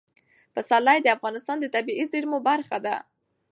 پسرلی 0.53 0.99
د 1.01 1.07
افغانستان 1.17 1.57
د 1.59 1.65
طبیعي 1.75 2.05
زیرمو 2.11 2.39
برخه 2.49 2.77
ده. 2.85 2.95